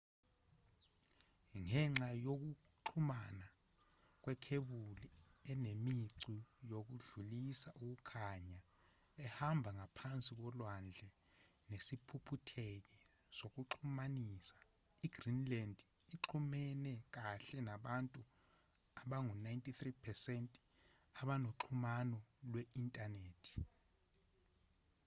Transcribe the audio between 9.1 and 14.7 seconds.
ehamba ngaphansi kolwandle nesiphuphutheki sokuxhumanisa